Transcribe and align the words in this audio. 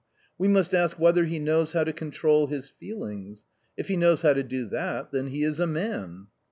We 0.35 0.47
must 0.47 0.73
ask 0.73 0.97
whether 0.97 1.25
he 1.25 1.37
knows 1.37 1.73
how 1.73 1.81
v 1.83 1.91
to 1.91 1.95
control 1.95 2.47
his 2.47 2.69
feelings; 2.71 3.45
if 3.77 3.87
he 3.87 3.97
knows 3.97 4.23
how 4.23 4.33
to 4.33 4.41
do 4.41 4.67
that, 4.69 5.11
then 5.11 5.27
he 5.27 5.45
I 5.45 5.49
is 5.49 5.59
a 5.59 5.67
man." 5.67 6.25